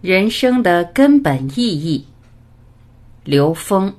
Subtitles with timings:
[0.00, 2.04] 人生的根本意义。
[3.24, 3.92] 刘峰。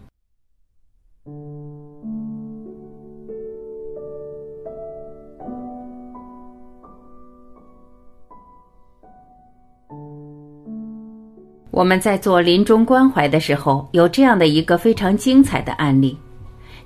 [11.69, 16.17] 我们在做临终关怀的时候，有这样的一个非常精彩的案例：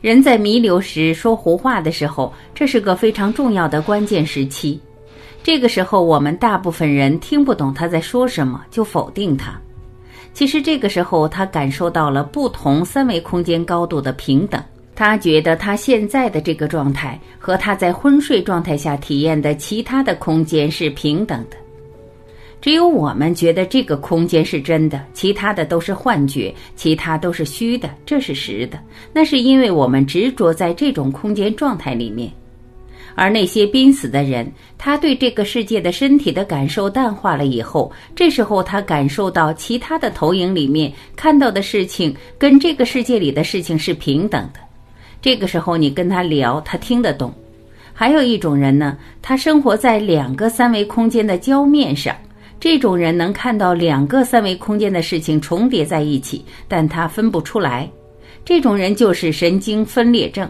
[0.01, 4.81] 人在弥留时说胡话的时候，这是个非常重要的关键时期。
[5.43, 9.59] 这个时候，我们大部分人听不懂他在说什么，就否定他。
[10.33, 14.63] 其实这个时候，他感受到了不同三维空间高度的平等。
[14.95, 21.57] 他觉得他现在的这个状态和他在昏睡状态下体验的其他的空间是平等的。
[22.61, 28.79] 只有我们觉得这个空间是真的，其他的都是幻觉，其他都是虚的，这是实的。
[29.11, 32.31] 那是因为我们执着在这种空间状态里面。
[33.15, 44.59] 而那些濒死的人，他对这个世界的身体的感受淡化了以后，这时候他感受到其他的投影里面看到的事情跟这个世界里的事情是平等的。
[45.21, 47.33] 这个时候你跟他聊，他听得懂。
[47.93, 52.15] 还有一种人呢，他生活在两个三维空间的交面上。
[52.59, 57.89] 这种人能看到两个三维空间的事情重叠在一起，但他分不出来。
[58.45, 60.49] 这种人就是神经分裂症。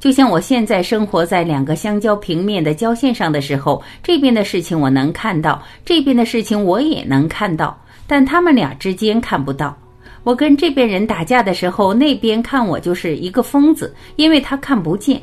[0.00, 9.76] 就像我现在生活在两个相交平面的交线上的时候，这边的事情我能看到，这边的事情我也能看到，但他们俩之间看不到。
[10.24, 15.20] 我跟这边人打架的时候，那边看我就是一个疯子，因为他看不见。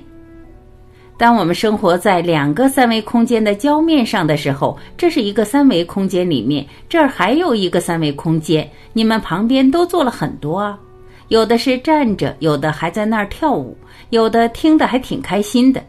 [1.17, 10.77] 当我们生活在两个三维空间的交面上的时候，这是一个三维空间里面，这儿还有一个三维空间，你们旁边都做了很多啊，
[11.29, 13.77] 有的是站着，有的还在那儿跳舞，
[14.09, 15.83] 有的听得还挺开心的。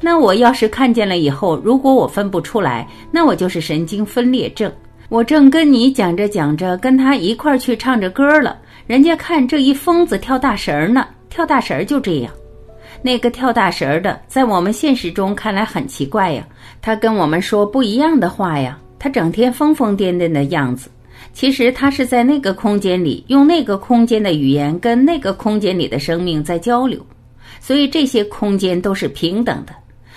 [0.00, 4.70] 那我要是看见了以后，如果我分不出来，那我就是神经分裂症。
[5.08, 12.32] 我正跟你讲着讲着，跟他一块儿去唱着歌了，人家看这一疯子跳大神儿呢，跳大神儿就这样。
[13.02, 16.46] 那个跳大神儿的，在我们现实中看来很奇怪呀，
[16.80, 20.88] 他跟我们说不一样的话呀，他整天疯疯癫癫的样子。
[21.32, 27.04] 其实他是在那个空间里，用那个空间的语言跟那个空间里的生命在交流。
[27.60, 29.72] 所以这些空间都是平等的，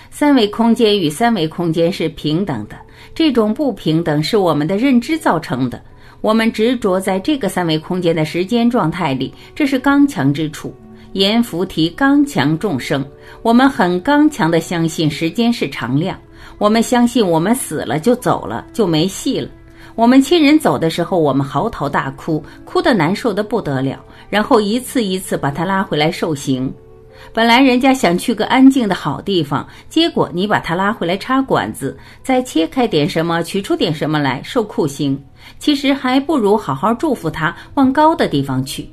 [0.09, 2.75] 三维空间与三维空间是平等的。
[3.13, 5.81] 这种不平等是我们的认知造成的，
[6.21, 10.73] 我们执着在这个三维空间的时间状态里，这是刚强之处。
[11.13, 13.05] 阎浮提刚强众生，
[13.41, 16.19] 我们很刚强的相信时间是常量，
[16.57, 19.47] 我们相信我们死了就走了就没戏了。
[19.95, 23.97] 我们亲人走的时候，我们嚎啕大哭，哭得难受的不得了，
[24.29, 26.71] 然后一次一次把他拉回来受刑。
[27.33, 35.17] 本来人家想去个安静的好地方，结果你把他拉回来插管子，再切开点什么，取出点什么来受酷刑。
[35.59, 38.85] 其实还不如好好祝福他，往高的地方去。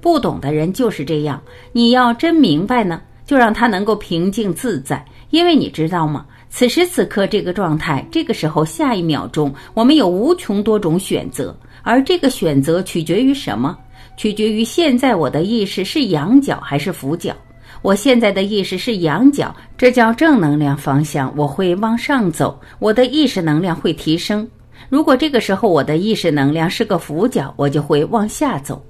[0.00, 1.42] 不懂的人就是这样。
[1.72, 5.04] 你要真明白呢，就让他能够平静自在。
[5.30, 6.26] 因为你知道吗？
[6.54, 13.76] 此时此刻这个状态，这个时候下一秒钟，我们有无穷多种选择，而这个选择取决于什么？
[14.18, 17.34] 取决于现在我的意识是仰角还是俯角。
[17.80, 24.46] 我现在的意识是仰角，这叫正能量方向，我会往上走，我的意识能量会提升。
[24.90, 28.84] 如果这个时候我的意识能量是个俯角，我就会往下走。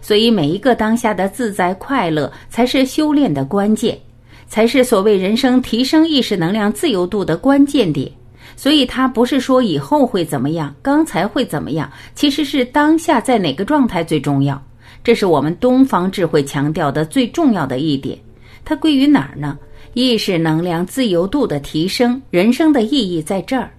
[0.00, 3.98] 所以，每一个当下的自在快乐，才是修炼的关键，
[4.50, 8.10] 才是所谓人生提升意识能量自由度的关键点。
[8.56, 14.60] 所以，它不是说以后会怎么样，刚才会怎么样，其实是当下在哪个状态最重要。
[15.04, 18.18] 这是我们东方智慧强调的最重要的一点。
[18.64, 19.56] 它归于哪儿呢？
[19.94, 23.70] 意识能量自由度的提升，人生的意义在这儿。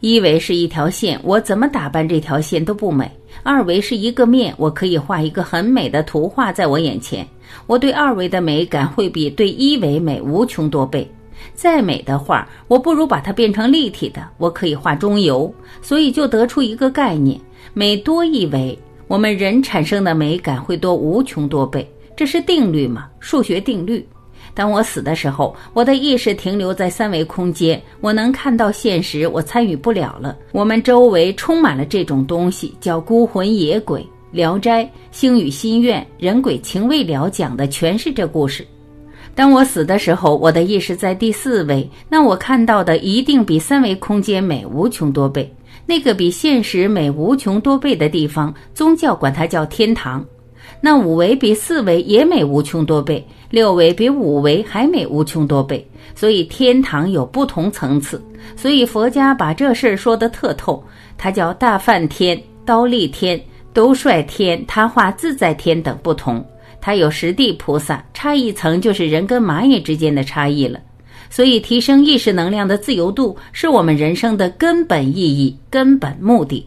[0.00, 3.06] 一维是一条线，我怎么打扮这条线都不美；
[3.42, 7.26] 二维是一个面，我可以画一个很美的图画在我眼前，
[7.66, 11.10] 我对二维的美感会比对一维美无穷多倍。
[11.54, 15.52] 再美的画，我不如把它变成立体的，我可以画中游。
[15.82, 17.38] 所以就得出一个概念：
[17.72, 21.88] 每多一维，我们人产生的美感会多无穷多倍。
[22.16, 23.08] 这是定律嘛？
[23.20, 24.06] 数学定律。
[24.54, 30.36] 当我死的时候，我的意识停留在三维空间，我能看到现实，我参与不了了。
[30.52, 34.00] 我们周围充满了这种东西，叫孤魂野鬼。
[34.34, 38.66] 《聊斋》星语心愿，人鬼情未了，讲的全是这故事。
[39.32, 45.48] 当我死的时候，我的意识在第四维，那我看到的一定比三维空间美无穷多倍。
[45.86, 50.24] 那个比现实美无穷多倍的地方，宗教管它叫天堂。
[50.80, 55.88] 那五维比四维也美无穷多倍，六维比五维还美无穷多倍。
[56.16, 58.20] 所以天堂有不同层次，
[58.56, 60.82] 所以佛家把这事儿说得特透。
[61.16, 63.40] 它叫大梵天、刀立天、
[63.74, 66.42] 兜率天、他化自在天等不同。
[66.80, 70.78] 它有十地菩萨，差一层就是人跟蚂蚁之间的差异了。
[71.28, 76.66] 所以，提升意识能量的自由度是我们人生的根本意义、根本目的。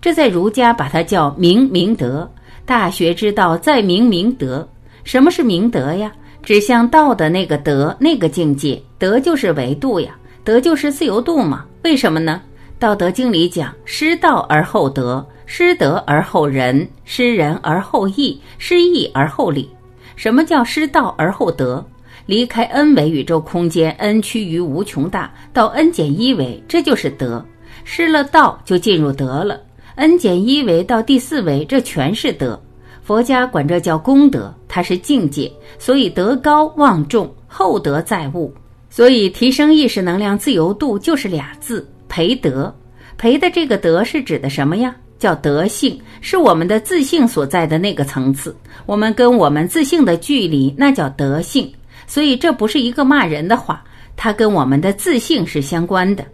[0.00, 2.30] 这在儒家把它叫明明德。
[2.66, 4.68] 大学之道，在明明德。
[5.04, 6.12] 什么是明德呀？
[6.42, 8.80] 指向道的那个德，那个境界。
[8.98, 10.14] 德就是维度呀，
[10.44, 11.64] 德就是自由度嘛。
[11.84, 12.42] 为什么呢？
[12.80, 19.66] 《道德经》里讲：“失道而后德，失德而后仁，失仁而后义，失义而后礼。”
[20.14, 21.82] 什么叫失道而后德？
[22.26, 27.42] 离开 n 维宇宙空间，n 趋于无穷大，到 n 减一维，这就是德。
[27.82, 29.58] 失了道，就进入德了。
[29.94, 32.60] n 减一维到第四维，这全是德。
[33.02, 38.52] 佛家管这叫功德，它是境界，所以德高望重，厚德载物。
[38.90, 42.74] 所以提升意识能量自由度就是俩字：培德。
[43.16, 44.94] 培的这个德是指的什么呀？
[45.18, 48.56] 叫德性，是我们的自信所在的那个层次。
[48.86, 51.70] 我们跟我们自信的距离，那叫德性。
[52.06, 53.84] 所以这不是一个骂人的话，
[54.16, 56.24] 它跟我们的自信是相关的。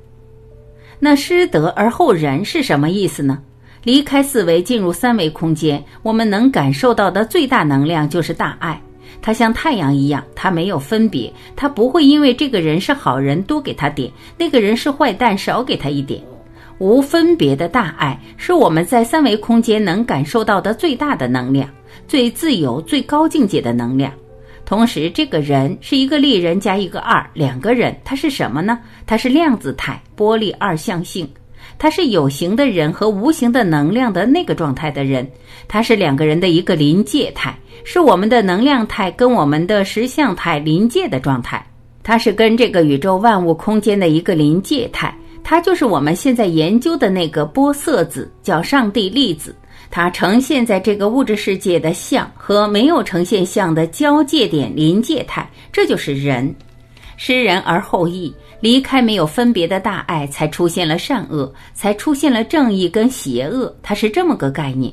[1.00, 3.38] 那失德而后仁是什么意思呢？
[3.82, 8.80] 离开四维进入三维空间，我们能感受到的最大能量就是大爱。
[9.20, 16.22] 它像太阳一样，它没有分别，它不会因为这个人是好人多给他点，那个人是坏蛋少给他一点。
[16.78, 21.68] 无分别的大爱是我们在三维空间能感受到的最大的能量，
[22.08, 24.12] 最自由、最高境界的能量。
[24.64, 28.78] 同时，这个人是一个立人加一个二，两个人，他是什么呢？
[29.06, 31.28] 他是量子态波粒二象性，
[31.78, 35.30] 他是有形的人和无形的能量的那个状态的人，
[35.68, 37.54] 他是两个人的一个临界态，
[37.84, 41.64] 是我们的能量态跟我们的实相态临界的状态，
[42.02, 45.14] 它是跟这个宇宙万物空间的一个临界态，
[45.44, 49.54] 它就是我们现在研究的那个波色子，叫上帝粒子。
[49.90, 56.52] 它呈现在这个物质世界的相和没有呈现相的交界点临界态，这就是人。
[57.16, 63.72] 失人而后义，离开没有分别的大爱，才出现了善恶，才出现了正义跟邪恶。
[63.82, 64.92] 它是这么个概念。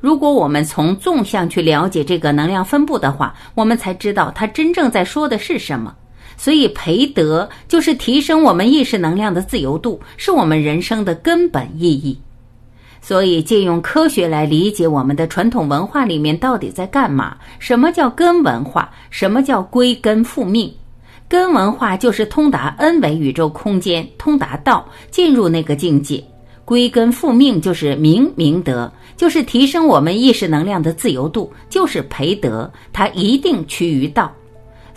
[0.00, 5.94] 如果我们从纵向去了解这个能量分布的话，我们才知道它真正在说的是什么。
[6.38, 12.16] 所以，培德就是提升我们意识能量的自由度，是我们人生的根本意义。
[13.02, 17.36] 所以，借用科学来理解我们的传统文化里面到底在干嘛？
[17.58, 18.88] 什么叫根文化？
[19.10, 20.72] 什么叫归根复命？
[21.28, 26.22] 根文化就是通达 n 维宇宙空间，通达道，进入那个境界。
[26.64, 34.32] 归根复命就是明明德，就是提升我们意识能量的自由度，就是培德，它一定趋于道。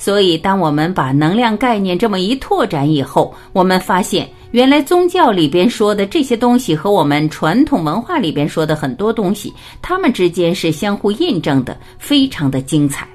[0.01, 4.27] 所以，当我们把能量概念这么一拓展以后，我们发现。
[4.50, 13.07] 原来宗教里边说的这些东西和我们传统文化里边说的很多东西，它们之间是相互印证的，非常的精彩。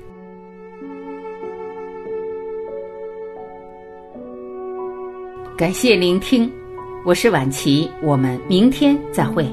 [5.59, 6.49] 感谢聆听，
[7.05, 9.45] 我是晚琪，我们明天再会。